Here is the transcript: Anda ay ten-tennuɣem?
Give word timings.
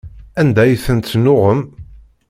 Anda 0.41 0.61
ay 0.63 0.75
ten-tennuɣem? 0.85 1.61